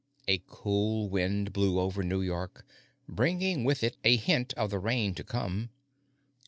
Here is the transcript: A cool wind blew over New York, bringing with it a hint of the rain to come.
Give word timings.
A 0.27 0.41
cool 0.47 1.09
wind 1.09 1.53
blew 1.53 1.79
over 1.79 2.01
New 2.01 2.21
York, 2.23 2.65
bringing 3.07 3.63
with 3.63 3.83
it 3.83 3.97
a 4.03 4.15
hint 4.15 4.51
of 4.55 4.71
the 4.71 4.79
rain 4.79 5.13
to 5.13 5.23
come. 5.23 5.69